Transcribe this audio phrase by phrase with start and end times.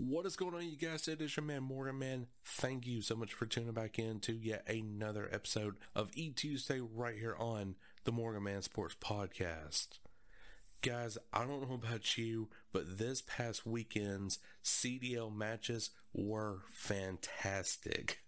[0.00, 1.08] What is going on, you guys?
[1.08, 2.28] It is your man, Morgan Man.
[2.44, 6.78] Thank you so much for tuning back in to yet another episode of E Tuesday
[6.80, 7.74] right here on
[8.04, 9.98] the Morgan Man Sports Podcast.
[10.82, 18.20] Guys, I don't know about you, but this past weekend's CDL matches were fantastic.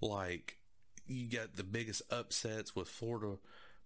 [0.00, 0.56] Like,
[1.06, 3.36] you got the biggest upsets with Florida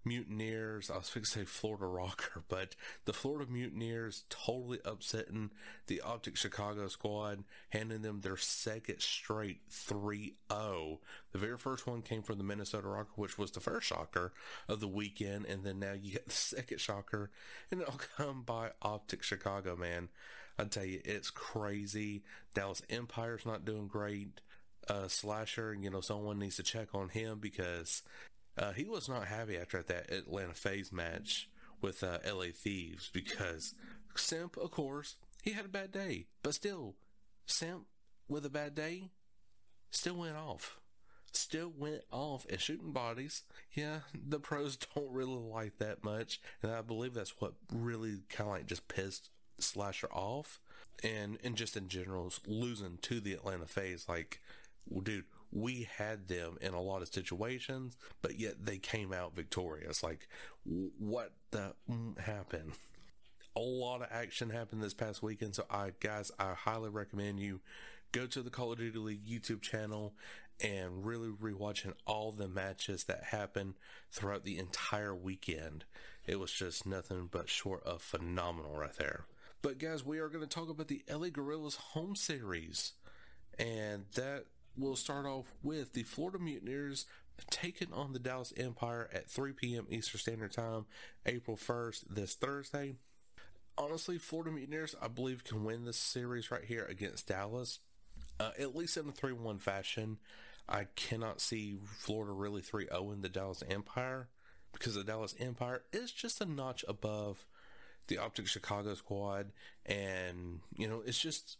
[0.04, 0.90] Mutineers.
[0.90, 5.50] I was going to say Florida RØKKR, but the Florida Mutineers totally upsetting
[5.86, 11.00] the Optic Chicago squad, handing them their second straight 3 0.
[11.32, 14.32] The very first one came from the Minnesota RØKKR, which was the first shocker
[14.68, 17.30] of the weekend, and then now you get the second shocker,
[17.70, 20.08] and it'll come by Optic Chicago, man.
[20.58, 22.22] I tell you, it's crazy.
[22.54, 24.40] Dallas Empire's not doing great.
[24.88, 28.02] Uh, Slasher, you know, someone needs to check on him because
[28.56, 31.48] uh, he was not happy after that Atlanta FaZe match
[31.80, 33.74] with uh, LA Thieves because
[34.14, 36.94] Simp, of course, he had a bad day, but still,
[37.46, 37.86] Simp
[38.28, 39.10] with a bad day
[39.90, 40.78] still went off.
[41.32, 43.42] Still went off and shooting bodies.
[43.72, 48.50] Yeah, the pros don't really like that much, and I believe that's what really kind
[48.50, 50.60] of like just pissed Slasher off,
[51.02, 54.06] and and just in general losing to the Atlanta FaZe.
[54.08, 54.40] Like,
[55.02, 60.02] dude, we had them in a lot of situations, but yet they came out victorious.
[60.02, 60.28] Like,
[60.64, 62.72] what the mm, happened?
[63.54, 65.54] A lot of action happened this past weekend.
[65.54, 67.60] So, I guys, I highly recommend you
[68.12, 70.14] go to the Call of Duty League YouTube channel
[70.62, 73.74] and really rewatching all the matches that happened
[74.10, 75.84] throughout the entire weekend.
[76.26, 79.26] It was just nothing but short of phenomenal right there.
[79.60, 82.92] But guys, we are going to talk about the LA Guerrillas home series.
[83.58, 84.46] And that
[84.76, 87.06] will start off with the Florida Mutineers
[87.50, 89.86] taking on the Dallas Empire at 3 p.m.
[89.90, 90.86] Eastern Standard Time,
[91.26, 92.94] April 1st, this Thursday.
[93.76, 97.80] Honestly, Florida Mutineers, I believe, can win this series right here against Dallas,
[98.38, 100.18] uh, at least in a 3 1 fashion.
[100.68, 104.28] I cannot see Florida really 3 0 in the Dallas Empire
[104.72, 107.46] because the Dallas Empire is just a notch above
[108.08, 109.52] the Optic Chicago squad,
[109.86, 111.56] and, you know, it's just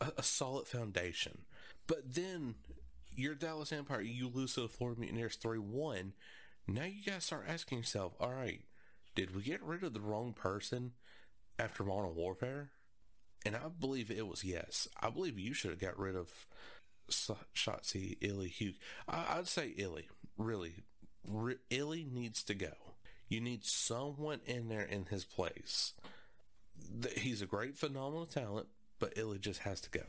[0.00, 1.42] a, a solid foundation.
[1.86, 2.56] But then
[3.16, 6.12] your Dallas Empire, you lose to the Florida Mutineers 3 1.
[6.68, 8.62] Now you got to start asking yourself, all right,
[9.14, 10.92] did we get rid of the wrong person
[11.58, 12.70] after Modern Warfare?
[13.44, 14.88] And I believe it was yes.
[15.00, 16.46] I believe you should have got rid of
[17.10, 18.76] Shotzzy, iLLeY, Huke.
[19.08, 20.04] I, would say iLLeY,
[20.38, 20.74] really.
[21.26, 22.72] Re- iLLeY needs to go.
[23.28, 25.94] You need someone in there in his place.
[27.16, 28.68] He's a great, phenomenal talent,
[28.98, 30.04] but iLLeY just has to go.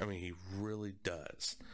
[0.00, 1.56] I mean, he really does.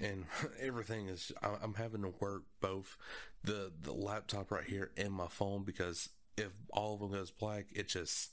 [0.00, 0.24] And
[0.60, 2.96] everything is, I'm having to work both
[3.44, 7.66] the, the laptop right here and my phone because if all of them goes black,
[7.72, 8.32] it just,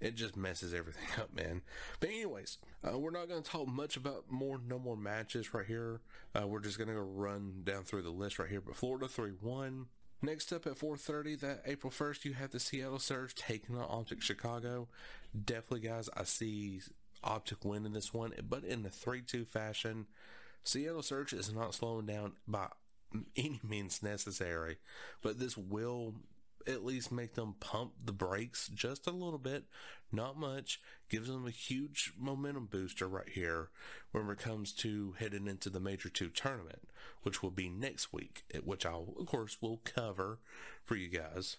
[0.00, 1.62] it just messes everything up, man.
[2.00, 5.66] But anyways, uh, we're not going to talk much about more, no more matches right
[5.66, 6.00] here.
[6.34, 8.60] Uh, we're just going to go run down through the list right here.
[8.60, 9.86] But Florida 3-1.
[10.20, 14.20] Next up at 4.30, that April 1st, you have the Seattle Surge taking on Optic
[14.20, 14.88] Chicago.
[15.44, 16.80] Definitely, guys, I see
[17.24, 20.06] Optic win in this one, but in the 3-2 fashion.
[20.64, 22.68] Seattle Surge is not slowing down by
[23.36, 24.78] any means necessary,
[25.22, 26.14] but this will
[26.66, 29.64] at least make them pump the brakes just a little bit,
[30.12, 33.70] not much, gives them a huge momentum booster right here
[34.12, 36.88] when it comes to heading into the Major 2 tournament,
[37.22, 40.40] which will be next week, which I'll, of course, will cover
[40.84, 41.56] for you guys.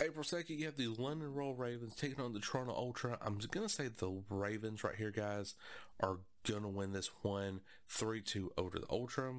[0.00, 3.16] April 2nd, you have the London Royal Ravens taking on the Toronto Ultra.
[3.22, 5.54] I'm going to say the Ravens right here, guys,
[6.00, 9.34] are going to win this one 3 2 over the Ultra.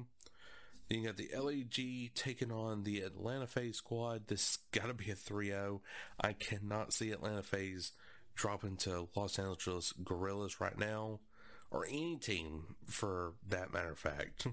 [0.88, 4.28] Then you got the LEG taking on the Atlanta FaZe squad.
[4.28, 5.82] This got to be a 3 0.
[6.20, 7.92] I cannot see Atlanta FaZe
[8.34, 11.20] dropping to Los Angeles Guerrillas right now,
[11.70, 14.46] or any team for that matter of fact.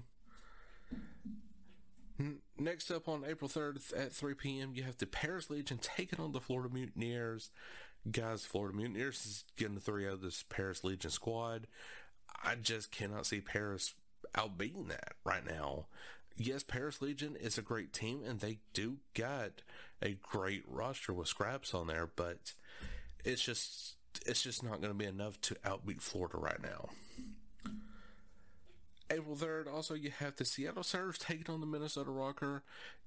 [2.58, 6.32] Next up on April 3rd at 3 p.m., you have the Paris Legion taking on
[6.32, 7.50] the Florida Mutineers.
[8.10, 11.66] Guys, Florida Mutineers is getting the 3 out of this Paris Legion squad.
[12.44, 13.94] I just cannot see Paris
[14.36, 15.86] outbeating that right now.
[16.36, 19.62] Yes, Paris Legion is a great team and they do got
[20.02, 22.52] a great roster with Skrapz on there, but
[23.24, 23.96] it's just
[24.26, 26.88] it's just not going to be enough to outbeat Florida right now.
[29.10, 32.62] April 3rd, also you have the Seattle Surge taking on the Minnesota RØKKR.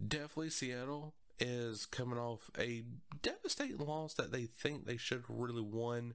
[0.06, 2.84] Definitely Seattle is coming off a
[3.22, 6.14] devastating loss that they think they should have really won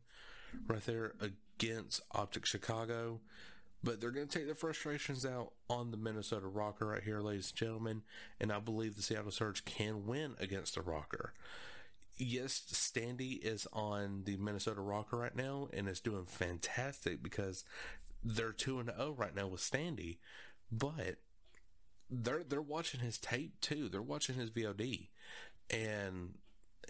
[0.66, 3.20] right there against Optic Chicago.
[3.84, 7.50] But they're going to take their frustrations out on the Minnesota RØKKR right here, ladies
[7.50, 8.02] and gentlemen.
[8.40, 11.30] And I believe the Seattle Surge can win against the RØKKR.
[12.16, 17.64] Yes, Standy is on the Minnesota RØKKR right now and is doing fantastic because
[18.22, 20.18] they're 2 and 0 right now with Standy.
[20.70, 21.16] But
[22.10, 23.88] they're they're watching his tape too.
[23.88, 25.08] They're watching his VOD,
[25.70, 26.34] and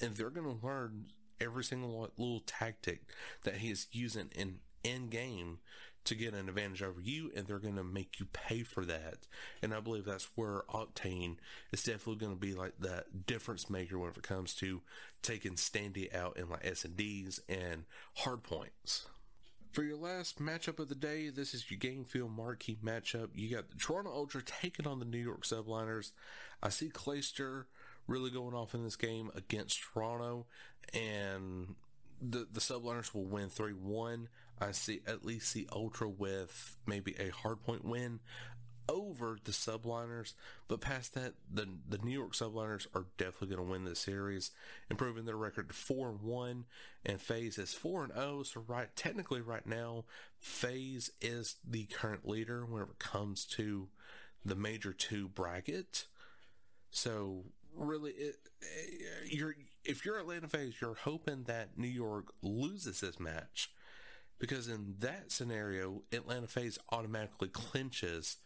[0.00, 1.06] and they're going to learn
[1.40, 3.02] every single little tactic
[3.44, 5.58] that he is using in in game
[6.04, 9.28] to get an advantage over you, and they're going to make you pay for that.
[9.62, 11.36] And I believe that's where Octane
[11.70, 14.82] is definitely going to be like that difference maker when it comes to
[15.22, 17.84] taking Standy out in like S and D's and
[18.16, 19.06] hard points.
[19.72, 23.30] For your last matchup of the day, this is your game field marquee matchup.
[23.34, 26.12] You got the Toronto Ultra taking on the New York Subliners.
[26.62, 27.64] I see Clayster
[28.06, 30.44] really going off in this game against Toronto,
[30.92, 31.74] and
[32.20, 34.28] the the Subliners will win three one.
[34.60, 38.20] I see at least the Ultra with maybe a hardpoint win
[38.92, 40.34] over the Subliners,
[40.68, 44.50] but past that, the the New York Subliners are definitely going to win this series,
[44.90, 46.64] improving their record to four and one,
[47.04, 48.42] and FaZe is four and zero.
[48.42, 50.04] So right, technically, right now,
[50.38, 53.88] FaZe is the current leader whenever it comes to
[54.44, 56.06] the major two bracket.
[56.90, 59.54] So really, it, eh, you're
[59.84, 63.70] if you're Atlanta FaZe, you're hoping that New York loses this match.
[64.38, 68.38] Because in that scenario, Atlanta FaZe automatically clinches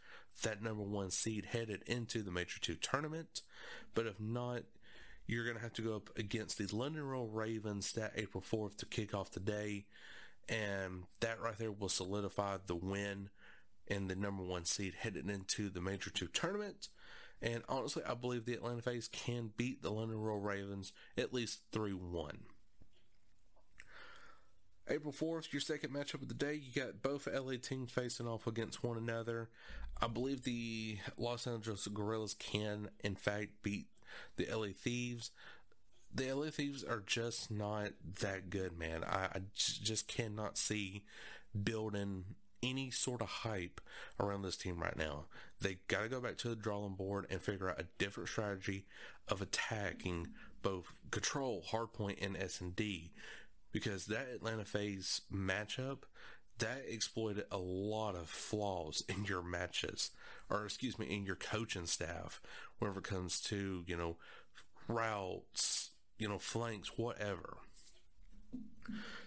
[0.43, 3.43] that number one seed headed into the Major 2 tournament.
[3.95, 4.63] But if not,
[5.27, 8.77] you're going to have to go up against the London Royal Ravens that April 4th
[8.79, 9.87] to kick off the day.
[10.49, 13.31] And that right there will solidify the win
[13.89, 16.89] and the number one seed headed into the Major 2 tournament.
[17.43, 21.61] And honestly, I believe the Atlanta FaZe can beat the London Royal Ravens at least
[21.73, 22.39] 3 1.
[24.89, 28.47] April 4th, your second matchup of the day, you got both LA teams facing off
[28.47, 29.49] against one another.
[30.01, 33.87] I believe the Los Angeles Guerrillas can, in fact, beat
[34.37, 35.31] the LA Thieves.
[36.15, 37.91] The LA Thieves are just not
[38.21, 39.05] that good, man.
[39.05, 41.05] I, I just cannot see
[41.65, 42.25] building
[42.63, 43.81] any sort of hype
[44.21, 45.27] around this team right now.
[45.61, 48.87] They got to go back to the drawing board and figure out a different strategy
[49.29, 50.29] of attacking
[50.63, 53.13] both control, hardpoint, and S and D
[53.73, 55.99] because that Atlanta FaZe matchup
[56.59, 60.11] that exploited a lot of flaws in your matches
[60.49, 62.41] or excuse me in your coaching staff
[62.79, 64.17] whenever it comes to you know
[64.89, 67.59] routes you know flanks whatever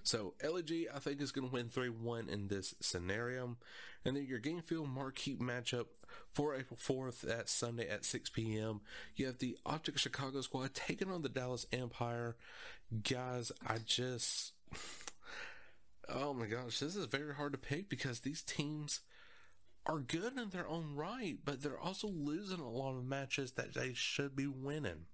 [0.04, 3.58] so LG, I think, is going to win 3-1 in this scenario.
[4.06, 5.88] And then your game field marquee matchup
[6.34, 8.82] for April 4th, that Sunday at 6 p.m.
[9.16, 12.36] You have the Optic Chicago squad taking on the Dallas Empire.
[13.04, 14.54] Guys, I just...
[16.12, 19.02] Oh my gosh, this is very hard to pick because these teams
[19.86, 23.76] are good in their own right, but they're also losing a lot of matches that
[23.76, 25.06] they should be winning.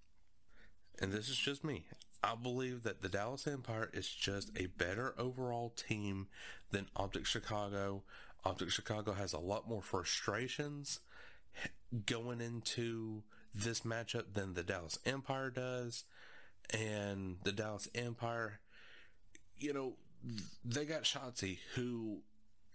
[1.02, 1.86] And this is just me.
[2.24, 6.28] I believe that the Dallas Empire is just a better overall team
[6.72, 8.04] than Optic Chicago.
[8.46, 11.00] Optic Chicago has a lot more frustrations
[12.06, 13.24] going into
[13.54, 16.06] this matchup than the Dallas Empire does.
[16.74, 18.60] And the Dallas Empire,
[19.58, 19.98] you know,
[20.63, 22.19] they got Shotzzy who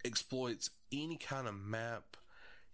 [0.05, 2.17] exploits any kind of map,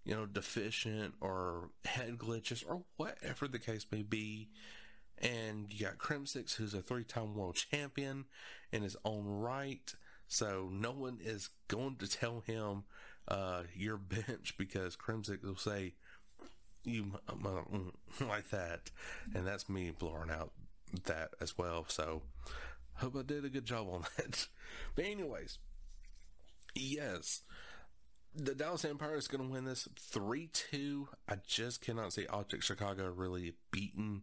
[0.05, 4.49] you know, deficient or head glitches or whatever the case may be
[5.19, 8.27] and you got Crimsix, who's a three time world champion
[8.73, 9.95] in his own right.
[10.29, 12.85] So no one is going to tell him
[13.29, 15.95] uh, your bench because Crimsix will say,
[16.85, 17.13] you
[18.21, 18.91] like that.
[19.35, 20.53] And that's me blurring out
[21.05, 21.87] that as well.
[21.89, 22.23] So
[22.97, 24.49] hope I did a good job on that.
[24.95, 25.59] But anyways,
[26.75, 27.43] yes,
[28.35, 31.09] the Dallas Empire is going to win this 3 2.
[31.29, 34.23] I just cannot see Optic Chicago really beating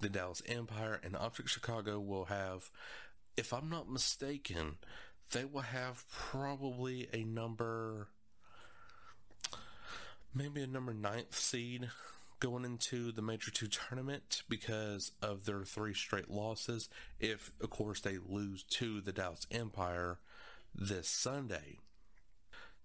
[0.00, 2.70] the Dallas Empire and Optic Chicago will have
[3.36, 4.78] if I'm not mistaken,
[5.32, 8.08] they will have probably a number,
[10.34, 11.88] maybe a number ninth seed
[12.40, 16.88] going into the Major 2 tournament because of their three straight losses.
[17.18, 20.18] If, of course, they lose to the Dallas Empire
[20.74, 21.78] this Sunday.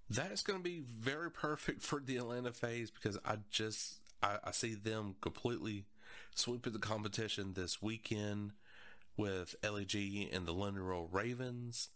[0.10, 4.52] That's going to be very perfect for the Atlanta FaZe because I just I, I
[4.52, 5.86] see them completely
[6.36, 8.52] sweeping the competition this weekend
[9.18, 11.90] with LAG and the London Ravens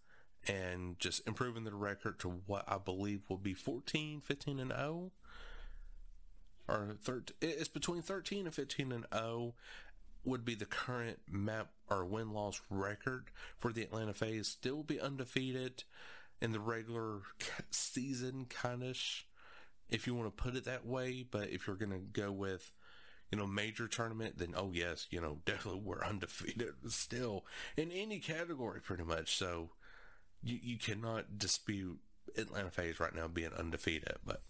[0.48, 5.12] and just improving their record to what I believe will be 14, 15 and 0
[6.68, 9.54] or 13, it's between 13 and 15 and 0
[10.28, 14.48] would be the current map or win loss record for the Atlanta FaZe.
[14.48, 15.84] Still be undefeated
[16.42, 17.22] in the regular
[17.72, 18.98] season, kind of,
[19.90, 21.26] if you want to put it that way.
[21.30, 22.72] But if you're going to go with,
[23.32, 27.46] you know, major tournament, then oh yes, you know, definitely we're undefeated still
[27.76, 29.38] in any category, pretty much.
[29.38, 29.72] So
[30.44, 32.00] you you cannot dispute
[32.38, 34.42] Atlanta FaZe right now being undefeated, but.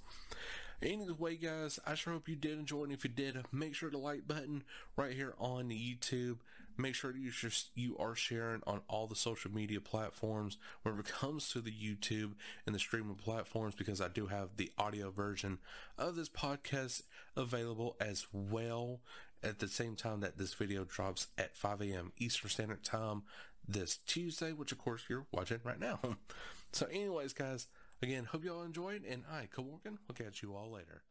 [0.81, 2.83] Anyway, guys, I sure hope you did enjoy.
[2.83, 4.63] And if you did, make sure to like button
[4.95, 6.37] right here on YouTube.
[6.77, 7.31] Make sure you,
[7.73, 12.33] you are sharing on all the social media platforms whenever it comes to the YouTube
[12.67, 15.57] and the streaming platforms because I do have the audio version
[15.97, 17.01] of this podcast
[17.35, 18.99] available as well
[19.43, 22.11] at the same time that this video drops at 5 a.m.
[22.17, 23.23] Eastern Standard Time
[23.67, 25.99] this Tuesday, which of course you're watching right now.
[26.71, 27.67] so anyways, guys,
[28.01, 31.01] Again, hope you all enjoyed, and I, Kaworkin, will catch you all later.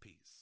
[0.00, 0.41] Peace.